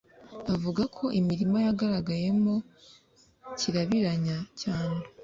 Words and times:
Avuga 0.53 0.81
ko 0.95 1.05
imirima 1.19 1.57
yagaragayemo 1.67 2.53
kirabiranya 3.57 4.37
cyane 4.61 5.01